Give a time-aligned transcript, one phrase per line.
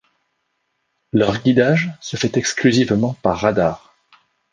[1.13, 3.93] Leur guidage se fait exclusivement par radar.